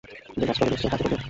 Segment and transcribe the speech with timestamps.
[0.39, 1.15] যেই কাজটা তোকে দিয়েছি সেই কাজই করবি?